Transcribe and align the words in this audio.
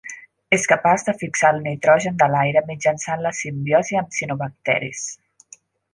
És 0.55 0.63
capaç 0.69 1.03
de 1.09 1.13
fixar 1.23 1.51
el 1.55 1.59
nitrogen 1.67 2.17
de 2.23 2.29
l'aire 2.37 2.65
mitjançant 2.71 3.23
la 3.27 3.35
simbiosi 3.41 4.01
amb 4.01 4.11
cianobacteris. 4.17 5.05